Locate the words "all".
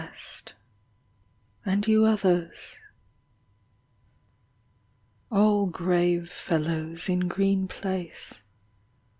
5.31-5.67